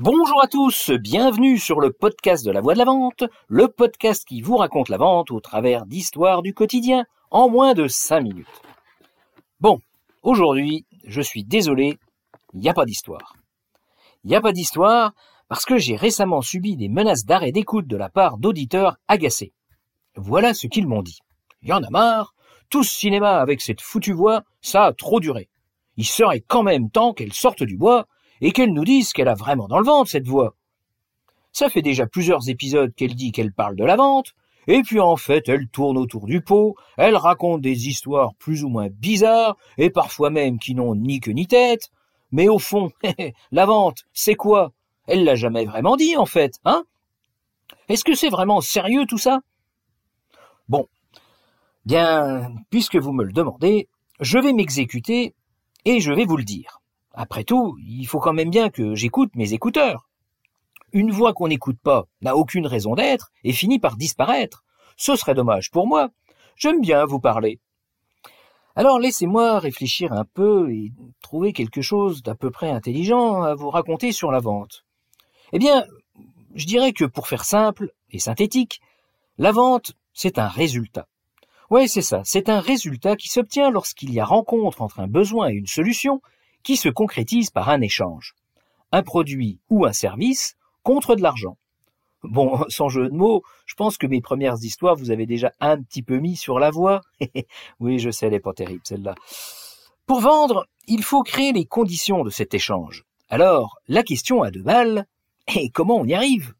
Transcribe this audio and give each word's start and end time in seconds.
Bonjour 0.00 0.40
à 0.40 0.46
tous, 0.46 0.92
bienvenue 0.92 1.58
sur 1.58 1.80
le 1.80 1.92
podcast 1.92 2.46
de 2.46 2.52
la 2.52 2.60
voix 2.60 2.74
de 2.74 2.78
la 2.78 2.84
vente, 2.84 3.24
le 3.48 3.66
podcast 3.66 4.24
qui 4.24 4.42
vous 4.42 4.56
raconte 4.56 4.90
la 4.90 4.96
vente 4.96 5.32
au 5.32 5.40
travers 5.40 5.86
d'histoires 5.86 6.42
du 6.42 6.54
quotidien 6.54 7.04
en 7.32 7.48
moins 7.48 7.74
de 7.74 7.88
5 7.88 8.20
minutes. 8.20 8.46
Bon, 9.58 9.80
aujourd'hui, 10.22 10.86
je 11.02 11.20
suis 11.20 11.42
désolé, 11.42 11.98
il 12.54 12.60
n'y 12.60 12.68
a 12.68 12.74
pas 12.74 12.84
d'histoire. 12.84 13.32
Il 14.22 14.30
n'y 14.30 14.36
a 14.36 14.40
pas 14.40 14.52
d'histoire 14.52 15.14
parce 15.48 15.64
que 15.64 15.78
j'ai 15.78 15.96
récemment 15.96 16.42
subi 16.42 16.76
des 16.76 16.88
menaces 16.88 17.24
d'arrêt 17.24 17.50
d'écoute 17.50 17.88
de 17.88 17.96
la 17.96 18.08
part 18.08 18.38
d'auditeurs 18.38 18.98
agacés. 19.08 19.52
Voilà 20.14 20.54
ce 20.54 20.68
qu'ils 20.68 20.86
m'ont 20.86 21.02
dit. 21.02 21.18
Il 21.62 21.70
y 21.70 21.72
en 21.72 21.82
a 21.82 21.90
marre, 21.90 22.34
tout 22.70 22.84
ce 22.84 22.96
cinéma 22.96 23.40
avec 23.40 23.60
cette 23.60 23.80
foutue 23.80 24.12
voix, 24.12 24.44
ça 24.60 24.84
a 24.84 24.92
trop 24.92 25.18
duré. 25.18 25.48
Il 25.96 26.06
serait 26.06 26.44
quand 26.46 26.62
même 26.62 26.88
temps 26.88 27.14
qu'elle 27.14 27.32
sorte 27.32 27.64
du 27.64 27.76
bois 27.76 28.06
et 28.40 28.52
qu'elle 28.52 28.72
nous 28.72 28.84
dise 28.84 29.12
qu'elle 29.12 29.28
a 29.28 29.34
vraiment 29.34 29.68
dans 29.68 29.78
le 29.78 29.84
ventre, 29.84 30.10
cette 30.10 30.26
voix. 30.26 30.54
Ça 31.52 31.70
fait 31.70 31.82
déjà 31.82 32.06
plusieurs 32.06 32.48
épisodes 32.48 32.94
qu'elle 32.94 33.14
dit 33.14 33.32
qu'elle 33.32 33.52
parle 33.52 33.76
de 33.76 33.84
la 33.84 33.96
vente, 33.96 34.34
et 34.66 34.82
puis 34.82 35.00
en 35.00 35.16
fait 35.16 35.48
elle 35.48 35.68
tourne 35.68 35.96
autour 35.96 36.26
du 36.26 36.40
pot, 36.40 36.76
elle 36.96 37.16
raconte 37.16 37.62
des 37.62 37.88
histoires 37.88 38.34
plus 38.34 38.64
ou 38.64 38.68
moins 38.68 38.88
bizarres, 38.88 39.56
et 39.76 39.90
parfois 39.90 40.30
même 40.30 40.58
qui 40.58 40.74
n'ont 40.74 40.94
ni 40.94 41.20
queue 41.20 41.32
ni 41.32 41.46
tête, 41.46 41.90
mais 42.30 42.48
au 42.48 42.58
fond, 42.58 42.90
la 43.50 43.66
vente, 43.66 44.04
c'est 44.12 44.34
quoi? 44.34 44.72
Elle 45.06 45.24
l'a 45.24 45.34
jamais 45.34 45.64
vraiment 45.64 45.96
dit 45.96 46.16
en 46.16 46.26
fait, 46.26 46.60
hein? 46.64 46.84
Est-ce 47.88 48.04
que 48.04 48.14
c'est 48.14 48.28
vraiment 48.28 48.60
sérieux 48.60 49.06
tout 49.06 49.18
ça? 49.18 49.40
Bon, 50.68 50.86
bien, 51.86 52.52
puisque 52.68 52.96
vous 52.96 53.12
me 53.12 53.24
le 53.24 53.32
demandez, 53.32 53.88
je 54.20 54.38
vais 54.38 54.52
m'exécuter 54.52 55.34
et 55.86 56.00
je 56.00 56.12
vais 56.12 56.26
vous 56.26 56.36
le 56.36 56.44
dire. 56.44 56.77
Après 57.20 57.42
tout, 57.42 57.76
il 57.84 58.06
faut 58.06 58.20
quand 58.20 58.32
même 58.32 58.48
bien 58.48 58.70
que 58.70 58.94
j'écoute 58.94 59.34
mes 59.34 59.52
écouteurs. 59.52 60.08
Une 60.92 61.10
voix 61.10 61.32
qu'on 61.32 61.48
n'écoute 61.48 61.80
pas 61.82 62.06
n'a 62.20 62.36
aucune 62.36 62.64
raison 62.64 62.94
d'être 62.94 63.32
et 63.42 63.52
finit 63.52 63.80
par 63.80 63.96
disparaître. 63.96 64.62
Ce 64.96 65.16
serait 65.16 65.34
dommage 65.34 65.72
pour 65.72 65.88
moi. 65.88 66.10
J'aime 66.54 66.80
bien 66.80 67.04
vous 67.06 67.18
parler. 67.18 67.58
Alors 68.76 69.00
laissez-moi 69.00 69.58
réfléchir 69.58 70.12
un 70.12 70.24
peu 70.24 70.70
et 70.70 70.92
trouver 71.20 71.52
quelque 71.52 71.82
chose 71.82 72.22
d'à 72.22 72.36
peu 72.36 72.52
près 72.52 72.70
intelligent 72.70 73.42
à 73.42 73.56
vous 73.56 73.70
raconter 73.70 74.12
sur 74.12 74.30
la 74.30 74.38
vente. 74.38 74.84
Eh 75.52 75.58
bien, 75.58 75.86
je 76.54 76.66
dirais 76.66 76.92
que 76.92 77.04
pour 77.04 77.26
faire 77.26 77.44
simple 77.44 77.90
et 78.12 78.20
synthétique, 78.20 78.80
la 79.38 79.50
vente, 79.50 79.94
c'est 80.12 80.38
un 80.38 80.46
résultat. 80.46 81.08
Oui, 81.68 81.88
c'est 81.88 82.00
ça, 82.00 82.22
c'est 82.24 82.48
un 82.48 82.60
résultat 82.60 83.16
qui 83.16 83.28
s'obtient 83.28 83.70
lorsqu'il 83.72 84.14
y 84.14 84.20
a 84.20 84.24
rencontre 84.24 84.82
entre 84.82 85.00
un 85.00 85.08
besoin 85.08 85.48
et 85.48 85.54
une 85.54 85.66
solution 85.66 86.22
qui 86.62 86.76
se 86.76 86.88
concrétise 86.88 87.50
par 87.50 87.68
un 87.68 87.80
échange. 87.80 88.34
Un 88.92 89.02
produit 89.02 89.60
ou 89.70 89.84
un 89.84 89.92
service 89.92 90.56
contre 90.82 91.14
de 91.16 91.22
l'argent. 91.22 91.56
Bon, 92.22 92.64
sans 92.68 92.88
jeu 92.88 93.08
de 93.08 93.14
mots, 93.14 93.42
je 93.66 93.74
pense 93.74 93.98
que 93.98 94.06
mes 94.06 94.20
premières 94.20 94.62
histoires 94.62 94.96
vous 94.96 95.10
avez 95.10 95.26
déjà 95.26 95.52
un 95.60 95.80
petit 95.82 96.02
peu 96.02 96.18
mis 96.18 96.36
sur 96.36 96.58
la 96.58 96.70
voie. 96.70 97.00
oui, 97.80 97.98
je 97.98 98.10
sais, 98.10 98.26
elle 98.26 98.32
n'est 98.32 98.40
pas 98.40 98.54
terrible 98.54 98.82
celle-là. 98.84 99.14
Pour 100.06 100.20
vendre, 100.20 100.66
il 100.86 101.02
faut 101.02 101.22
créer 101.22 101.52
les 101.52 101.66
conditions 101.66 102.24
de 102.24 102.30
cet 102.30 102.54
échange. 102.54 103.04
Alors, 103.28 103.78
la 103.88 104.02
question 104.02 104.42
a 104.42 104.50
deux 104.50 104.62
balles, 104.62 105.06
et 105.54 105.70
comment 105.70 105.96
on 105.96 106.06
y 106.06 106.14
arrive? 106.14 106.54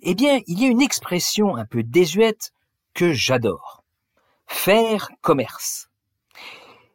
Eh 0.00 0.14
bien, 0.14 0.40
il 0.46 0.60
y 0.60 0.64
a 0.64 0.68
une 0.68 0.82
expression 0.82 1.56
un 1.56 1.64
peu 1.64 1.82
désuète 1.82 2.52
que 2.94 3.12
j'adore. 3.12 3.84
Faire 4.46 5.10
commerce. 5.20 5.90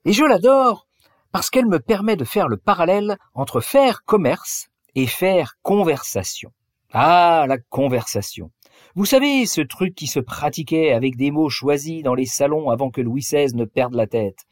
Et 0.05 0.13
je 0.13 0.23
l'adore 0.23 0.87
parce 1.33 1.49
qu'elle 1.49 1.65
me 1.65 1.79
permet 1.79 2.15
de 2.15 2.25
faire 2.25 2.47
le 2.47 2.57
parallèle 2.57 3.17
entre 3.33 3.59
faire 3.59 4.03
commerce 4.05 4.69
et 4.93 5.07
faire 5.07 5.55
conversation. 5.63 6.51
Ah, 6.91 7.45
la 7.49 7.57
conversation. 7.57 8.51
Vous 8.93 9.05
savez, 9.05 9.47
ce 9.47 9.61
truc 9.61 9.95
qui 9.95 10.05
se 10.05 10.19
pratiquait 10.19 10.91
avec 10.91 11.17
des 11.17 11.31
mots 11.31 11.49
choisis 11.49 12.03
dans 12.03 12.13
les 12.13 12.27
salons 12.27 12.69
avant 12.69 12.91
que 12.91 13.01
Louis 13.01 13.21
XVI 13.21 13.55
ne 13.55 13.65
perde 13.65 13.95
la 13.95 14.05
tête. 14.05 14.45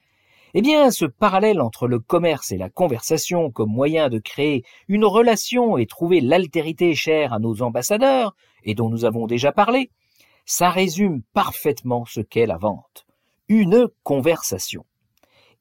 Eh 0.56 0.64
bien, 0.64 0.90
ce 0.90 1.06
parallèle 1.06 1.62
entre 1.62 1.88
le 1.88 2.00
commerce 2.00 2.52
et 2.52 2.58
la 2.58 2.72
conversation 2.72 3.52
comme 3.52 3.70
moyen 3.70 4.10
de 4.10 4.18
créer 4.18 4.64
une 4.88 5.06
relation 5.06 5.78
et 5.78 5.86
trouver 5.86 6.20
l'altérité 6.20 6.96
chère 6.96 7.32
à 7.32 7.38
nos 7.38 7.62
ambassadeurs, 7.62 8.36
et 8.64 8.74
dont 8.74 8.90
nous 8.90 9.06
avons 9.06 9.28
déjà 9.28 9.52
parlé, 9.52 9.92
ça 10.48 10.72
résume 10.72 11.22
parfaitement 11.34 12.06
ce 12.06 12.22
qu'est 12.22 12.48
la 12.48 12.58
vente. 12.58 13.06
Une 13.48 13.88
conversation. 14.04 14.84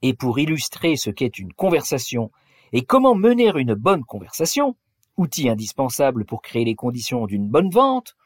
Et 0.03 0.15
pour 0.15 0.39
illustrer 0.39 0.97
ce 0.97 1.11
qu'est 1.11 1.39
une 1.39 1.53
conversation 1.53 2.31
et 2.73 2.83
comment 2.83 3.15
mener 3.15 3.53
une 3.57 3.75
bonne 3.75 4.05
conversation, 4.05 4.77
outil 5.17 5.49
indispensable 5.49 6.25
pour 6.25 6.41
créer 6.41 6.65
les 6.65 6.75
conditions 6.75 7.27
d'une 7.27 7.49
bonne 7.49 7.71
vente, 7.71 8.17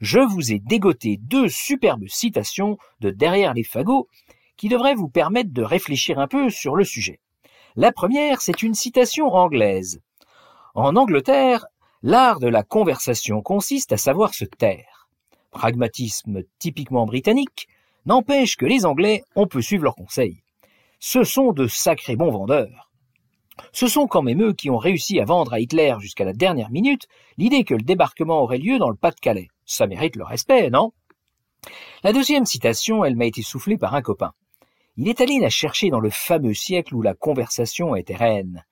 je 0.00 0.18
vous 0.18 0.52
ai 0.52 0.58
dégoté 0.58 1.18
deux 1.20 1.48
superbes 1.48 2.08
citations 2.08 2.78
de 3.00 3.10
Derrière 3.10 3.54
les 3.54 3.62
fagots 3.62 4.08
qui 4.56 4.68
devraient 4.68 4.94
vous 4.94 5.08
permettre 5.08 5.52
de 5.52 5.62
réfléchir 5.62 6.18
un 6.18 6.26
peu 6.26 6.50
sur 6.50 6.74
le 6.74 6.84
sujet. 6.84 7.20
La 7.76 7.92
première, 7.92 8.40
c'est 8.40 8.62
une 8.62 8.74
citation 8.74 9.26
anglaise. 9.26 10.00
En 10.74 10.96
Angleterre, 10.96 11.66
l'art 12.02 12.40
de 12.40 12.48
la 12.48 12.62
conversation 12.62 13.42
consiste 13.42 13.92
à 13.92 13.96
savoir 13.96 14.34
se 14.34 14.44
taire. 14.44 15.08
Pragmatisme 15.50 16.42
typiquement 16.58 17.06
britannique, 17.06 17.68
n'empêche 18.06 18.56
que 18.56 18.66
les 18.66 18.86
Anglais, 18.86 19.22
on 19.36 19.46
peut 19.46 19.62
suivre 19.62 19.84
leurs 19.84 19.94
conseils 19.94 20.42
ce 21.00 21.24
sont 21.24 21.52
de 21.52 21.66
sacrés 21.66 22.14
bons 22.14 22.30
vendeurs. 22.30 22.90
Ce 23.72 23.88
sont 23.88 24.06
quand 24.06 24.22
même 24.22 24.42
eux 24.42 24.52
qui 24.52 24.70
ont 24.70 24.78
réussi 24.78 25.18
à 25.18 25.24
vendre 25.24 25.54
à 25.54 25.60
Hitler 25.60 25.94
jusqu'à 25.98 26.24
la 26.24 26.34
dernière 26.34 26.70
minute 26.70 27.08
l'idée 27.38 27.64
que 27.64 27.74
le 27.74 27.82
débarquement 27.82 28.42
aurait 28.42 28.58
lieu 28.58 28.78
dans 28.78 28.90
le 28.90 28.96
Pas-de-Calais. 28.96 29.48
Ça 29.64 29.86
mérite 29.86 30.16
le 30.16 30.24
respect, 30.24 30.70
non? 30.70 30.92
La 32.02 32.12
deuxième 32.12 32.46
citation, 32.46 33.04
elle 33.04 33.16
m'a 33.16 33.26
été 33.26 33.42
soufflée 33.42 33.78
par 33.78 33.94
un 33.94 34.02
copain. 34.02 34.32
Il 34.96 35.08
est 35.08 35.20
allé 35.20 35.38
la 35.40 35.50
chercher 35.50 35.88
dans 35.88 36.00
le 36.00 36.10
fameux 36.10 36.54
siècle 36.54 36.94
où 36.94 37.02
la 37.02 37.14
conversation 37.14 37.94
était 37.96 38.16
reine. 38.16 38.64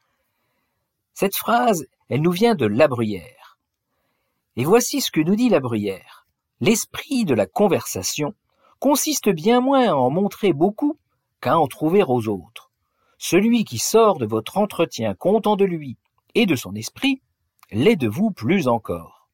Cette 1.14 1.36
phrase, 1.36 1.86
elle 2.08 2.22
nous 2.22 2.30
vient 2.30 2.54
de 2.54 2.66
La 2.66 2.88
Bruyère. 2.88 3.58
Et 4.56 4.64
voici 4.64 5.00
ce 5.00 5.10
que 5.10 5.20
nous 5.20 5.36
dit 5.36 5.48
La 5.48 5.60
Bruyère. 5.60 6.26
L'esprit 6.60 7.24
de 7.24 7.34
la 7.34 7.46
conversation 7.46 8.34
consiste 8.80 9.30
bien 9.30 9.60
moins 9.60 9.88
à 9.88 9.94
en 9.94 10.10
montrer 10.10 10.52
beaucoup 10.52 10.98
qu'à 11.40 11.58
en 11.58 11.66
trouver 11.66 12.02
aux 12.02 12.28
autres. 12.28 12.70
Celui 13.18 13.64
qui 13.64 13.78
sort 13.78 14.18
de 14.18 14.26
votre 14.26 14.58
entretien 14.58 15.14
content 15.14 15.56
de 15.56 15.64
lui 15.64 15.98
et 16.34 16.46
de 16.46 16.56
son 16.56 16.74
esprit, 16.74 17.20
l'est 17.70 17.96
de 17.96 18.08
vous 18.08 18.30
plus 18.30 18.68
encore. 18.68 19.28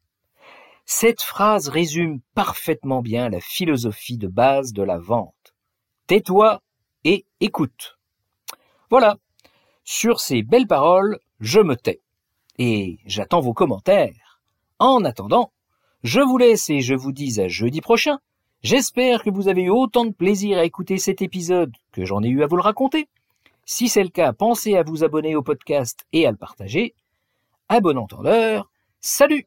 Cette 0.87 1.23
phrase 1.23 1.69
résume 1.69 2.21
parfaitement 2.35 3.01
bien 3.01 3.29
la 3.29 3.41
philosophie 3.41 4.19
de 4.19 4.29
base 4.29 4.73
de 4.73 4.83
la 4.83 4.99
vente. 4.99 5.55
Tais-toi 6.07 6.63
et 7.05 7.25
écoute. 7.41 7.99
Voilà. 8.91 9.17
Sur 9.85 10.21
ces 10.21 10.43
belles 10.43 10.67
paroles, 10.67 11.19
je 11.41 11.61
me 11.61 11.77
tais. 11.77 12.03
Et 12.59 12.99
j'attends 13.07 13.41
vos 13.41 13.55
commentaires. 13.55 14.41
En 14.79 15.05
attendant, 15.05 15.53
je 16.03 16.21
vous 16.21 16.39
laisse 16.39 16.69
et 16.71 16.81
je 16.81 16.95
vous 16.95 17.13
dis 17.13 17.41
à 17.41 17.49
jeudi 17.49 17.81
prochain 17.81 18.19
J'espère 18.65 19.23
que 19.23 19.29
vous 19.29 19.49
avez 19.49 19.65
eu 19.65 19.69
autant 19.69 20.07
de 20.07 20.15
plaisir 20.15 20.57
à 20.57 20.65
écouter 20.65 20.97
cet 20.97 21.21
épisode 21.21 21.75
que 21.93 22.07
j'en 22.07 22.23
ai 22.23 22.29
eu 22.29 22.43
à 22.43 22.47
vous 22.47 22.57
le 22.57 22.63
raconter. 22.63 23.09
Si 23.67 23.91
c'est 23.91 24.03
le 24.03 24.09
cas, 24.09 24.33
pensez 24.33 24.75
à 24.75 24.83
vous 24.83 25.05
abonner 25.05 25.37
au 25.37 25.43
podcast 25.43 26.07
et 26.15 26.27
à 26.27 26.31
le 26.31 26.39
partager. 26.39 26.95
À 27.69 27.81
bon 27.81 27.99
entendeur, 27.99 28.71
salut 29.03 29.47